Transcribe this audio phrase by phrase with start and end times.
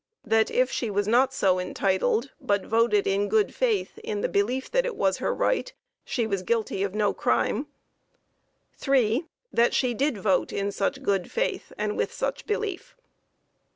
[0.25, 4.71] That if she was not so entitled, but voted in good faith in the belief
[4.71, 5.71] that it was her right,
[6.03, 7.67] she was guilty of no crime.
[8.83, 9.27] III.
[9.53, 12.95] That she did vote in such good faith, and with such belief.